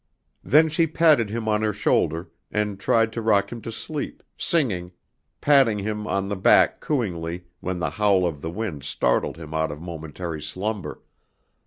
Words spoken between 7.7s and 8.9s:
the howl of the wind